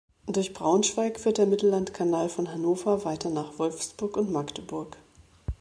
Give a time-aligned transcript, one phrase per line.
[0.25, 4.97] Durch Braunschweig führt der Mittellandkanal von Hannover weiter nach Wolfsburg und Magdeburg.